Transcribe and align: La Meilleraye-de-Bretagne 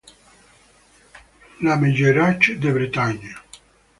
La 1.61 1.77
Meilleraye-de-Bretagne 1.77 3.35